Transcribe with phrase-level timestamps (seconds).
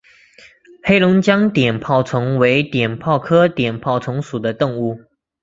[0.81, 4.99] 黑龙江碘泡虫为碘泡科碘泡虫属的动物。